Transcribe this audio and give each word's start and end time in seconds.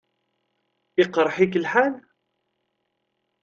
Iqṛeḥ-ik 1.03 1.53
lḥal? 1.63 1.93